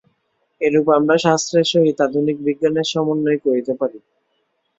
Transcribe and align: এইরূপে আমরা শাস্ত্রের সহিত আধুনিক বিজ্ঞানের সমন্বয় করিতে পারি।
এইরূপে 0.61 0.91
আমরা 0.99 1.15
শাস্ত্রের 1.25 1.65
সহিত 1.71 1.97
আধুনিক 2.01 2.37
বিজ্ঞানের 2.45 2.87
সমন্বয় 2.93 3.39
করিতে 3.45 3.73
পারি। 3.79 3.99